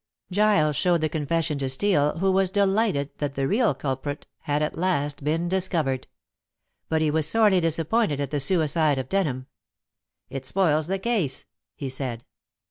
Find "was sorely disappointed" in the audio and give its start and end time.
7.11-8.19